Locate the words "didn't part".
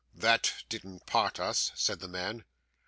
0.67-1.39